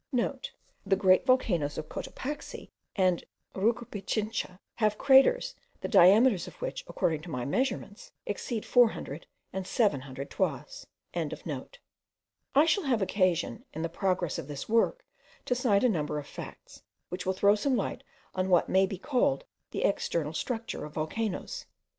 [0.35, 7.21] *(* The great volcanoes of Cotopaxi and Rucupichincha have craters, the diameters of which, according
[7.21, 10.87] to my measurements, exceed 400 and 700 toises.)
[12.55, 15.05] I shall have occasion, in the progress of this work,
[15.45, 18.97] to cite a number of facts, which will throw some light on what may be
[18.97, 21.67] called the external structure of volcanoes.